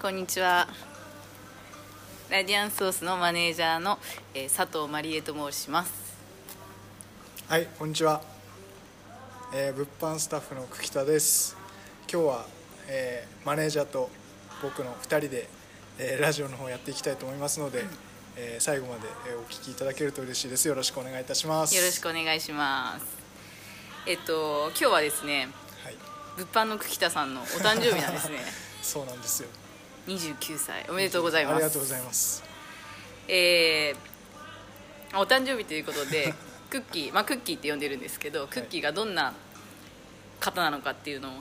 [0.00, 0.66] こんにちは。
[2.30, 3.98] ラディアンソースのマネージャーの、
[4.34, 5.92] えー佐藤マリエと申します。
[7.48, 8.22] はいこんにちは、
[9.52, 11.56] えー物販スタッフの久木田です。
[12.10, 12.46] 今日は、
[12.88, 14.10] えーマネージャーと
[14.62, 15.48] 僕の2人で、
[15.98, 17.84] えーラジオの方やっていきたいと思いますので、
[18.36, 20.66] えー最後までえーお聞きいただけると嬉しいです。
[20.66, 21.74] よろしくお願いいたします。
[21.76, 23.04] よろしくお願いします。
[24.06, 25.48] えっと今日はですね
[25.84, 25.96] はい。
[26.38, 28.38] 物販の久木田さんのお誕生日なんですね。
[28.82, 29.48] そうなんですよ
[30.06, 30.86] 29歳。
[30.88, 31.54] おめでとうございます。
[31.54, 32.42] ありがとうございます。
[33.28, 34.10] えー
[35.12, 36.32] お誕生日ということで
[36.70, 39.34] クッキーまあクッキーって呼んでるんですけど、クッキーがどんな
[40.38, 41.32] 方なのかっていうのを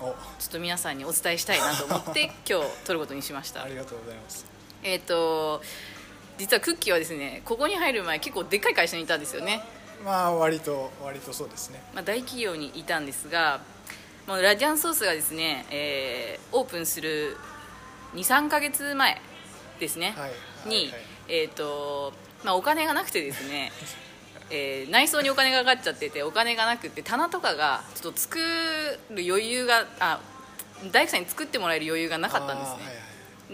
[0.00, 0.04] お。
[0.38, 3.62] ちょっと皆さんにお伝えしたいなと思って 今日撮ることにしました。
[3.62, 4.44] ありがとうございます。
[4.82, 5.62] えっ、と
[6.36, 9.64] 実はクッキーはですねここに入る前結構でっかい会社にいたんですよね、
[10.04, 11.82] まあ割と割とそうですね。
[11.94, 13.62] まあ、大企業にいたんですが
[14.26, 17.38] もうラジャンソースがですね、えーオープンする
[18.16, 19.20] 23か月前
[19.78, 20.68] ですね、はい。
[20.68, 20.92] に、
[21.28, 22.12] えっ、と、
[22.44, 23.72] まあ、お金がなくてですね
[24.50, 28.38] えー内装にお金がかかっちゃっててお金がなくて棚とかがちょっと作
[29.10, 30.20] る余裕があ
[30.92, 32.92] 大工さんに作ってもらえる余裕がなかったんですね、あーはいは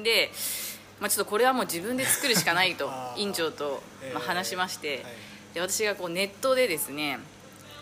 [0.00, 0.32] いで、
[1.00, 3.82] まあ、ちょっとこれはもう自分で作るしかないと院長と、
[4.12, 5.04] まあ、えー話しまして、はい。
[5.54, 7.18] で私がこうネットでですね、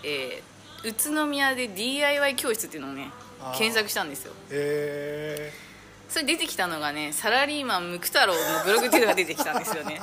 [0.04, 0.50] えー
[0.82, 3.10] 宇都宮で DIY 教室っていうのをね
[3.54, 4.32] 検索したんですよ。
[4.50, 5.52] え
[6.10, 10.00] それ出てきたのがねサラリーマンムク太郎のブログっていうのが出てきたんですよね。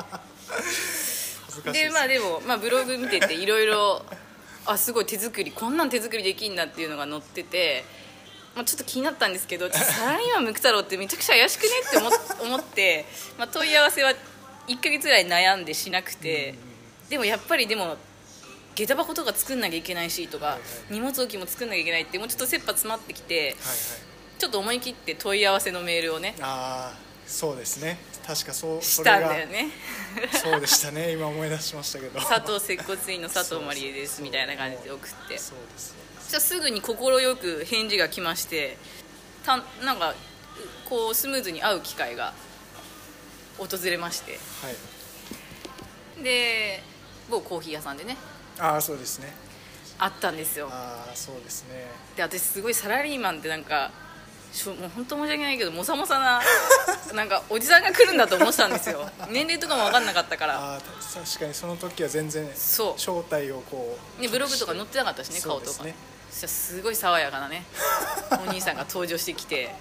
[1.72, 4.06] でまあでも、まあ、ブログ見てていろいろ
[4.66, 7.84] あすごい手作りこんなん手作りできんだっていうのが載ってて、
[8.56, 13.06] まあ、ちょっと気になったんですけどサラリーマンムク太郎ってめちゃくちゃ怪しくねって思っ 思って、
[13.38, 14.14] まあ、問い合わせは
[14.68, 16.56] 1ヶ月ぐらい悩んでしなくて
[17.10, 17.98] でもやっぱりでも
[18.76, 24.07] 下駄箱とか作んなきゃいけないしとかはいはい荷物置きも作んなきゃいけないってもうちょっと切羽詰まってきてはいはい
[24.38, 26.36] ちょっと思い切って問い合わせのメールをね。
[26.42, 27.98] ああそうですね。
[28.26, 29.70] 確かそうそしたんだよね。
[30.32, 31.12] そうでしたね。
[31.14, 32.20] 今思い出しましたけど。
[32.20, 35.38] 佐藤接骨院の佐藤マリエですみたいな感じで送って。
[35.38, 35.96] そうです
[36.30, 36.96] じゃあすぐに快
[37.38, 38.78] く返事が来まして
[39.46, 40.16] たなんかう
[40.90, 42.34] こうスムーズに会う機会が
[43.58, 44.40] 訪れまして。
[44.62, 44.70] は
[46.20, 46.24] い。
[46.24, 46.84] で
[47.30, 48.18] 某コーヒー屋さんでね。
[48.60, 49.34] ああそうですね。
[49.98, 50.70] 会ったんですよ。
[50.72, 51.88] ああそうですね。
[52.16, 53.92] で私すごいサラリーマンってなんか
[54.52, 56.42] しょもう本当申し訳ないけどもさもさな
[57.14, 59.10] なんかおじさんが来るんだと思ってたんですよ。
[59.30, 60.76] 年齢とかも分かんなかったから。
[60.76, 60.82] あ
[61.14, 63.00] 確かにその時は全然そう。
[63.00, 65.84] 正体をこうね、ブログとか載ってなかったしね顔とか。
[65.84, 65.96] ね
[66.30, 67.64] すごい爽やかなね
[68.46, 69.74] お兄さんが登場してきてえ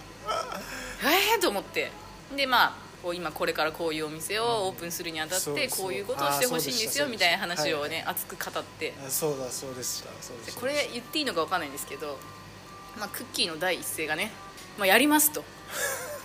[1.34, 1.90] えー、と思って。
[2.34, 8.94] でまあこう今これからこういうお店をオープンするにあたってこういうことをしてほしいんですよみたいな話をはいね熱く語って。
[9.06, 12.18] あそうだそうでしたこれ言っていいのか分かんないんですけど、
[12.98, 14.32] まあ、クッキーの第一声がね、
[14.78, 15.44] まあ、やりますと。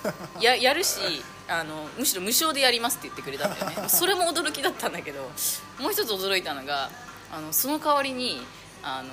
[0.41, 0.99] ややるし
[1.47, 3.89] あのむしろ無償でやりますって言ってくれたんだよね。
[3.89, 5.29] それも驚きだったんだけど
[5.79, 6.89] もう一つ驚いたのが
[7.31, 8.41] あのその代わりに
[8.83, 9.09] あの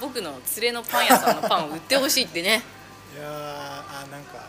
[0.00, 2.62] 僕の連れのパン屋さんのパンを売ってほしいってね。
[3.16, 4.46] いやーあなんか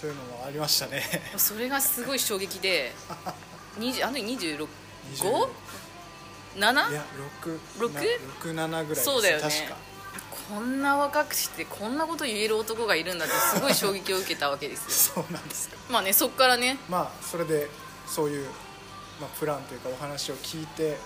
[0.00, 1.04] そういうのもありましたね。
[1.36, 2.94] それがすごい衝撃で
[3.78, 4.68] 20あの時 26?
[5.16, 5.48] 20
[6.56, 6.90] 7?
[6.90, 7.04] いや
[7.44, 7.60] 六？
[7.78, 7.92] 六
[8.42, 9.42] ？67ぐらいですそうだよね。
[9.42, 9.76] 確か
[10.50, 15.22] こんな若くしてこんなこと言える男がいるんだってすごい衝撃を受けたわけですよ。
[15.24, 16.78] そうなんですかまあねそっからね。
[16.88, 17.68] まあそれで
[18.06, 18.46] そういう、
[19.20, 20.98] まあ、プランというかお話を聞いて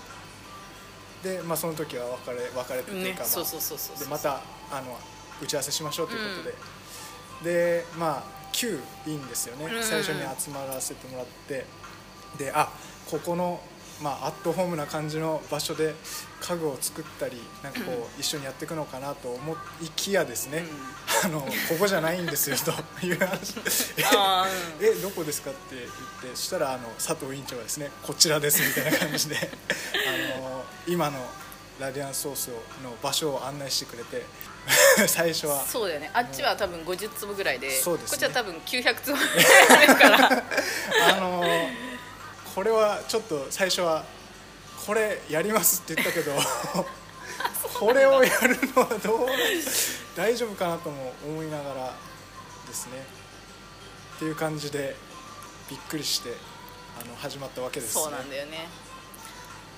[1.23, 3.99] で、まあ、その時は別れ別れてというか、まあ、ねそうそうそうそう。
[3.99, 4.41] でまた
[4.71, 4.97] あの
[5.41, 9.83] 打ち合わせしましょうということで、でまあ旧いいんですよね、うん。
[9.83, 11.65] 最初に集まらせてもらって。
[12.37, 12.69] であ
[13.09, 13.61] ここの、
[14.01, 15.95] まあ、アットホームな感じの場所で
[16.41, 20.63] 家具を作ったりなんかこう一緒にやっていくのかなと思いきやですね、
[21.23, 21.47] あのこ
[21.79, 22.57] こじゃないんですよ
[22.99, 23.55] という話。
[24.15, 24.91] あー。
[24.91, 29.37] えどこですかって言ってそしたらあの佐藤委員長がですねこちらですみたいな感じで。
[30.37, 31.25] あの今の
[31.79, 32.47] ラディアンソース
[32.83, 34.25] の場所を案内してくれて
[35.07, 35.63] 最初は。
[35.65, 36.09] そうだよね。
[36.13, 38.11] あっちは多分50坪ぐらいでそうですね。
[38.11, 40.43] こっちは多分900坪ぐらいあるから。
[41.09, 41.43] あの
[42.55, 44.05] これはちょっと最初は
[44.87, 46.31] これやりますって言ったけど
[47.77, 49.27] これをやるのはどう
[50.15, 51.93] 大丈夫かなとも思いながら
[52.65, 53.05] ですね。
[54.15, 54.95] っていう感じで
[55.69, 56.33] びっくりして
[57.01, 58.01] あの始まったわけですね。
[58.03, 58.69] そうなんだよね。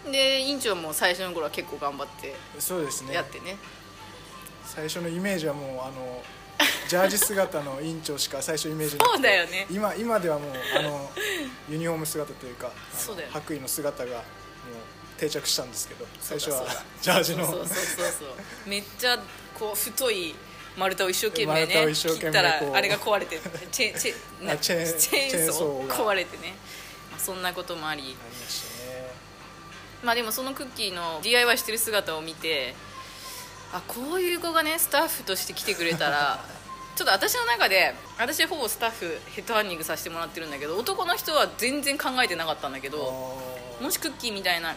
[0.05, 3.15] で院長も最初の頃は結構頑張ってそうですね。
[3.15, 3.57] やってね。
[4.63, 6.23] 最初のイメージはもうあの
[6.87, 9.67] ジャージ姿の委員長しか最初イメージなくてそうだよね。
[9.69, 11.09] 今今ではもうあの
[11.69, 13.33] ユニフォーム姿というかうだよね。
[13.33, 14.23] 白衣の姿がもう
[15.17, 16.65] 定着したんですけど最初は
[17.01, 18.25] ジャージのそうそうそうそ
[18.65, 18.69] う。
[18.69, 19.17] めっちゃ
[19.57, 20.35] こう太い
[20.77, 23.39] 丸太を一生懸命ね切ったらあれが壊れて
[23.71, 26.53] チェチェーンチェーンソー壊れてね、
[27.11, 28.01] まあ、そんなこともあり。
[28.01, 29.11] ありましたね。
[30.03, 32.75] まあでもそのクッキーの DIY してる姿を見て
[33.73, 36.45] あこういう子がねスタッフとして来てくれたら
[36.97, 39.05] ちょっと私の中で私はほぼスタッフ
[39.35, 43.37] ヘッドハンディングさせてもらってるんだけど男の人は全然考えてなかったんだけど
[43.79, 44.71] あもしクッキーみたいな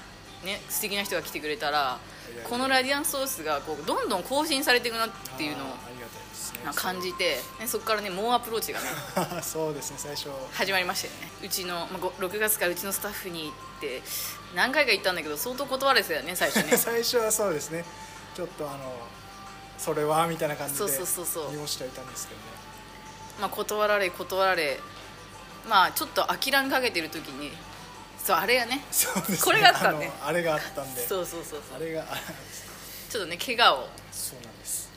[0.45, 1.99] ね素敵な人が来てくれたら
[2.45, 5.69] このラディアンソースがこうどんどん更新されていくなっーていうのを
[6.75, 8.87] 感じて、ね、そこからね猛アプローチがね
[9.43, 10.29] そうですね最初。
[10.53, 11.31] 始まりましたよね。
[11.43, 14.03] うちの、まあ、ご6月からうちのスタッフにって
[14.55, 16.77] 何回か言ったんだけど相当断られてたよね最初ね。
[16.79, 17.83] 最初はそうですね。
[18.37, 18.95] ちょっとあの
[19.81, 21.50] それはみたいな感じでそうそうそうそう。
[21.53, 22.47] 濁してはいたんですけどね。
[23.41, 24.79] まあ断られ断られ。
[25.69, 27.50] まあちょっと諦めかけてる時に
[28.23, 28.85] そうあれがね。
[28.91, 29.38] そうですね。
[29.43, 31.06] これがあったんであれがあったんで。
[31.06, 31.77] そうそうそうそう。
[31.77, 32.17] あれがあ
[33.09, 33.88] ちょっとね怪我を。
[34.12, 34.91] そうなんです。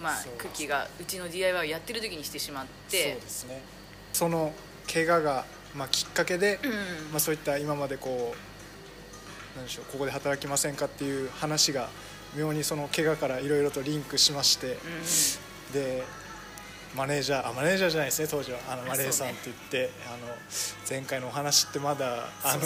[0.00, 3.62] まあクッキーがうちの DIY をやってる時にしてしまっそうてですね。
[4.14, 4.54] その
[4.90, 6.72] 怪我が、まあ、きっかけで、うん。
[7.10, 11.90] まあ、そういった今までこうなんでしょうここで働きませんかっていう話が
[12.34, 14.76] 妙にその怪我からいろいろとリンクしまして、うん
[15.72, 16.04] で
[16.94, 18.58] マネージャーあマネージャーじゃないですね当時は。
[18.70, 20.32] あのあマレーさんって言って、あの
[20.88, 22.62] 前回のお話ってまだあの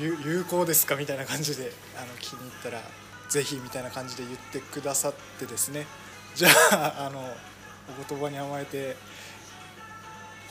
[0.00, 2.80] 有有効ですかみたいな感じであの気に入ったら
[3.28, 5.86] ぜひみたいな感じで言ってくださってですね。
[6.34, 7.34] じゃああのお
[8.08, 8.96] 言葉に甘えて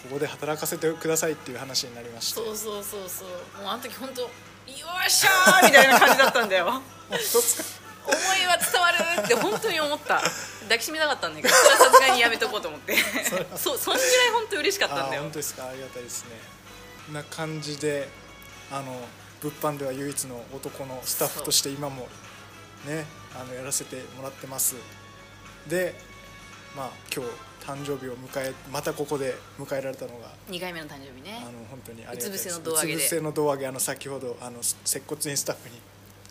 [0.04, 2.40] ここで働かせてくださいっていう話になりまして。
[2.40, 3.28] そうそうそうそう。
[3.62, 4.30] もうあの時本当
[4.78, 6.68] よっしゃーみたいな感じだったんだよ。
[8.10, 10.22] 思いは伝わるって本当に思った。
[10.64, 12.96] 抱きしめたかったんだけど それはさすがにやめとこうと思って。
[13.56, 13.78] そう。
[13.78, 15.22] そんぐらい本当嬉しかったんだよ。
[15.22, 15.68] あ本当ですか。
[15.68, 16.30] ありがたいですね。
[17.12, 18.08] な感じで
[18.72, 19.08] あの
[19.42, 22.08] 物販では唯一の男のスタッフとして今も
[22.86, 23.06] ね
[23.40, 24.76] あのやらせてもらってます。
[25.68, 25.96] で
[26.76, 27.32] まあ今日
[27.66, 31.38] 誕生日を迎えまたここで迎えられたのが2回目の誕生日ね。
[31.42, 32.50] あの本当にありがたいです。
[32.50, 35.80] うつ伏せの胴上げあの先ほどあの接骨院スタッフに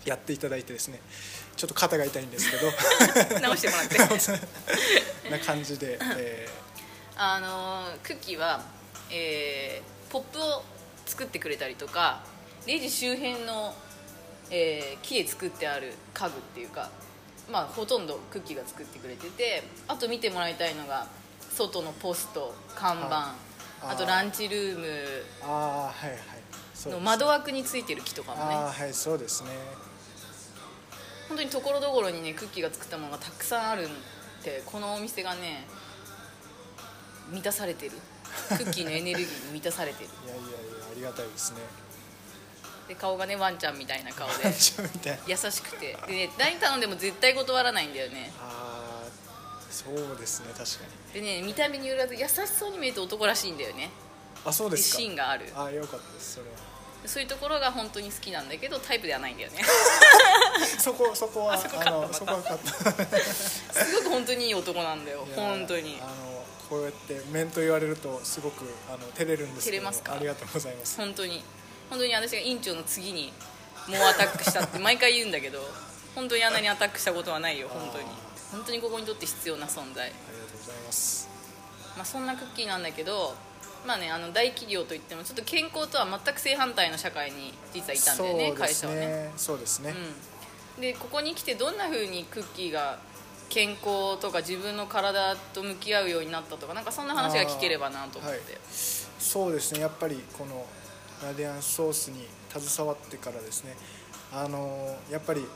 [0.05, 1.01] やっていただいてですね
[1.57, 2.71] ちょっと肩が痛いんですけど。
[3.41, 3.99] 直してもらって。
[5.31, 6.49] な感じで、え
[7.17, 8.65] あのークッキーは、
[9.11, 10.65] えーポップを
[11.05, 12.23] 作ってくれたりとか
[12.67, 13.75] レジ周辺の、
[14.51, 16.91] えー木で作ってある家具っていうか
[17.51, 21.07] まあほとんどクッキーが作ってくれててあと見てもらいたいのが
[21.58, 23.34] 外のポスト看板、は
[23.82, 23.94] い。
[23.94, 26.19] あとランチルームーああはいはい。
[26.93, 28.55] の窓枠についてる木とかもね。
[28.55, 29.50] ああはいそうですね。
[31.28, 33.88] 本当にところどころにねクッキーが作ったものがたくさんあるっ
[34.44, 35.66] てこのお店がね
[37.31, 37.93] 満たされてる。
[38.49, 40.10] クッキーのエネルギーに満たされてる。
[40.25, 40.50] いやいやいや
[40.93, 41.58] ありがたいですね。
[42.87, 44.34] で顔がねワンちゃんみたいな顔で。
[44.44, 45.96] 優しくて。
[46.06, 48.32] でね何頼んでも絶対断らないんだよね。
[48.38, 48.78] ああ
[49.85, 50.85] そうですね確か
[51.15, 51.21] に。
[51.21, 53.91] でね見た目によらず優しそうに見えて男らしいんだよね。
[54.45, 54.99] あそうですか。
[55.03, 55.47] シーンがある。
[55.55, 56.53] ああよかったですそれは。
[57.07, 59.63] そういうところが本当に好きなんだけどタイプではないんだよね。
[60.79, 63.19] そこそこはあそこカットのそこはカット。
[63.25, 65.99] すごく本当にいい男なんだよ 本当に。
[66.03, 70.15] あのこうやって面と言われるとすごくあの照れるんですけど照れますか？
[70.15, 70.97] ありがとうございます。
[70.97, 71.43] 本当に。
[71.89, 73.33] 本当に私が院長の次に
[73.87, 75.67] 猛アタックしたって毎回言うんだけど
[76.15, 78.05] 本当にあんなにアタックしたことはないよ本当に。
[78.05, 80.06] あ本当にここにとって必要な存在。
[80.06, 81.29] ありがとうございます。
[81.96, 83.34] まあ、そんなクッキーなんだけど、
[83.87, 89.94] まあね、あの大企業といってもちょっと健康とは全く正反対の社会に実はいたんだよねそうです会社はね、ねそうですね、
[90.77, 92.99] うん、でここに来てどんな風にクッキーが
[93.49, 98.41] 健康とか自分の体と向き合うようになったとかなんかそんな話が聞ければなと思って、はい。
[99.19, 99.81] そうですね。
[99.81, 100.67] やっぱりこの
[101.25, 103.75] ラディアンソースに携わってからですね。
[104.32, 105.46] あのやっぱり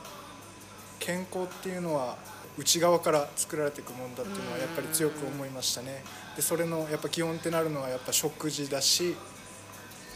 [0.99, 2.17] 健康っていうのは
[2.57, 6.03] 内側から作られていくものだっていうのはやっぱり強く思いましたね。
[6.35, 9.15] でそれのやっぱ基本ってなるのはやっぱ食事だし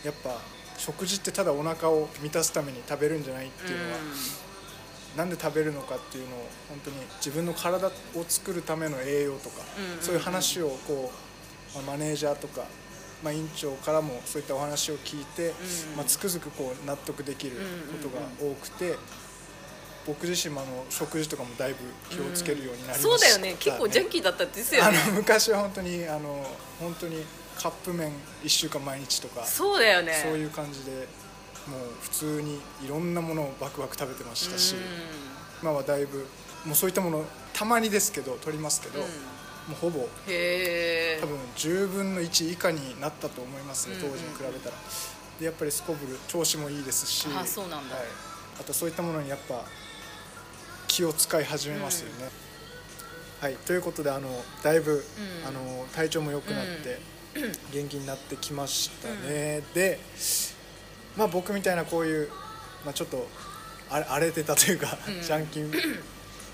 [0.04, 0.38] やっぱ
[0.78, 4.00] 食事ってただお腹を満たすために食べるんじゃないっていうのは、
[5.18, 7.92] なんで食べるのかっていうのを本当に自分の体を
[8.28, 9.64] 作るための栄養とか、
[9.98, 10.04] うん。
[10.04, 11.12] そういう話をこ
[11.74, 12.66] う、まあ、マネージャーとか、
[13.24, 15.98] まあ、院長からもそういったお話を聞いて、うん。
[15.98, 17.58] まあ、つくづくこう納得できる
[17.92, 18.96] ことが多くて、
[20.08, 23.56] 僕自身もあの食事とかもだいぶ気をつけるようになりました、そうだよね。
[23.60, 24.98] 結構ジャンキーだったですよね。
[24.98, 26.48] あの昔は本当にあの
[26.80, 27.26] 本当に
[27.58, 28.12] カップ麺
[28.44, 30.14] 1週間毎日とかそうだよね。
[30.24, 30.92] そういう感じで
[31.68, 34.82] もう普通にいろんなものをバクバク食べてましたし、うん。
[35.62, 36.26] 今はだいぶ
[36.66, 39.06] もうそういったものたまにですけど取りますけど、うん。
[39.06, 40.08] もうほぼ多分
[41.58, 44.76] 10分の1以下になったと思いますね当時に比べたら、
[45.40, 47.96] でやっぱりすこぶる調子もいいですしあそうなんだ。
[47.98, 48.06] はい、
[48.62, 49.66] あとそういったものにやっぱ
[50.98, 52.32] 気を使い始めますよね、
[53.40, 54.30] はい、ということであの
[54.64, 54.98] だいぶ、ん。
[55.48, 56.98] あの体調も良くなって、
[57.72, 60.00] 元気になってきましたね、で、
[61.16, 62.30] まあ、僕みたいなこういう、
[62.84, 63.28] まあ、ちょっと
[63.92, 65.22] 荒れてたというか、うん。
[65.22, 66.02] ジャンキー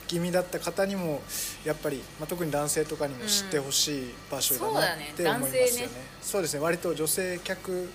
[0.07, 1.21] 気味だった方にも
[1.63, 6.59] やっぱり、まあ、特に男性とかにも知ってほしい場所だなって思いますよね,、そうですね。
[6.59, 7.89] 割と女性客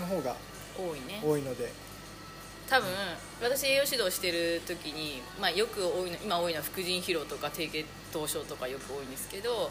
[0.00, 0.34] の方が
[1.22, 1.70] 多いので
[2.68, 2.88] 多分
[3.40, 9.70] 私栄養指導してる時に、まあ、よく多いの今多いのは副腎疲労とか低血糖症とかよく多いんですけど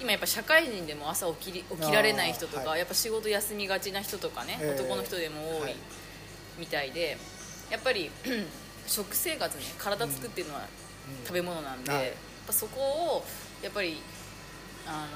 [0.00, 2.78] 今やっぱ社会人でも朝起きり起きられない人とか、はい。
[2.80, 5.72] やっぱ仕事休みがちな人とかね、えー男の人でも多はい。
[5.72, 5.76] い
[6.58, 7.16] みたいで、
[7.70, 8.10] やっぱり
[8.86, 11.26] 食生活ね体作ってるのはうん。
[11.26, 12.04] 食べ物なんで、はい。
[12.04, 12.12] やっ
[12.46, 13.24] ぱそこを
[13.60, 13.96] やっぱり
[14.86, 15.08] あ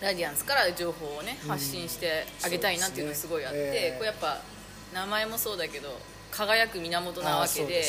[0.00, 1.50] のラディアンスから情報をねうん。
[1.50, 3.98] 発信してあげたいなっていうのがすごいあって、そうですねえー。
[3.98, 4.40] これやっぱ
[4.92, 5.88] 名前もそうだけど
[6.30, 7.82] 輝く源なわけで。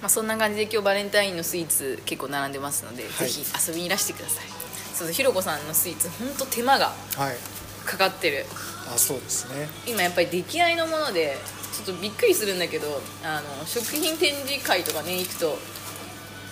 [0.00, 3.06] まあ、そんな感じで今日バレンタインのスイーツ結構並んでますので、い。
[3.08, 4.44] ぜひ遊びにいらしてください。
[4.94, 7.36] そうひろこさんのスイーツ本当手間がはい。
[7.86, 8.44] かかってる。
[8.94, 9.66] あそうですね。
[9.86, 11.36] 今やっぱり出来合いのもので
[11.72, 15.58] ちょっとびっくりするんだけどあの食品展示会とかね行くと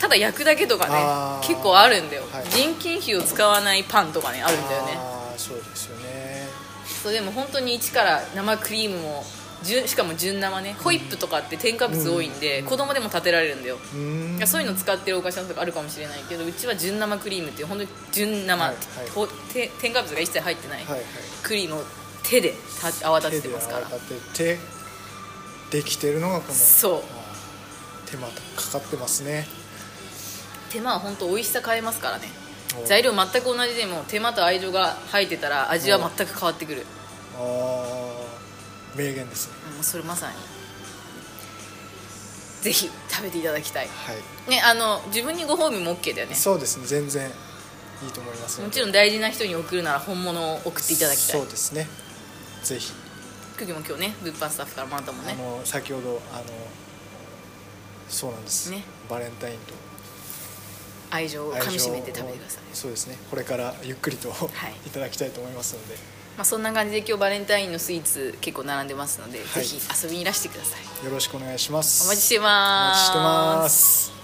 [0.03, 2.45] ただ焼くだけとかね結構あるんだよ、はい。
[2.51, 4.95] 人件費を使わないパンとかねあるんだよね。
[4.97, 6.49] ああそうですよね。
[7.05, 9.25] そうでも本当に一から生クリームも
[9.63, 12.67] 純しかも純生ねホイップとかって添加物多いんで、うん。
[12.67, 14.47] 子供でも立てられるんだよ、うーん。
[14.47, 19.69] そういうの使ってるお菓子屋さんとかあるかもしれないけどうちは純生クリームっていう本当に純生、はいはい。
[19.81, 21.05] 添加物が一切入ってないはいはい。
[21.45, 21.85] クリームを
[22.25, 22.55] 手で
[23.01, 23.87] た泡立てて手でますから。
[23.87, 27.03] 泡立ててできてるのがこのそう。
[28.11, 28.33] 手間か
[28.73, 29.47] かってますね
[30.73, 32.29] 手間は本当美味しさ変えますからね。
[32.83, 32.87] お。
[32.87, 36.87] 材料全く同じでも手間と愛情が入ってたら味は全く変わってくる。
[37.37, 39.55] ああ名言ですね。
[39.75, 40.35] もうそれまさに。
[42.63, 43.89] ぜひ食べていただきたい。
[43.89, 44.51] はい。
[44.51, 46.35] ねあの自分にご褒美も OK だよね。
[46.35, 46.87] そうですね。
[46.87, 48.63] 全然いいと思います。
[48.63, 51.41] もちろん大事な人に送るなら本物を送っていただきたい。
[51.41, 51.87] そうですね。
[52.63, 52.93] ぜひ。
[53.59, 55.37] クギも今日ね物販スタッフからもらったもんね。
[55.65, 56.45] 先ほどあの
[58.09, 58.83] そうなんです、ね。
[59.11, 59.75] バレンタインと
[61.13, 62.63] 愛情をかみしめて食べてください。
[62.73, 63.19] そうですね。
[63.31, 64.33] これからゆっくりと、い。
[64.89, 65.95] い、ただきたいと思いますので。
[66.37, 69.47] まあ、そんな感じで今日バレンタインのスイーツ結構並んでますので、はい。
[69.63, 71.05] ぜひ遊びにいらしてください。
[71.05, 72.05] よろしくお願いします。
[72.05, 72.97] お待ちしておます。
[72.97, 74.22] 待ちしてます